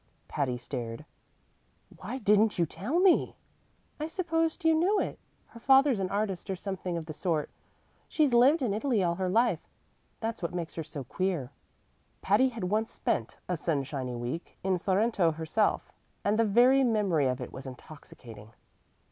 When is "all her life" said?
9.03-9.59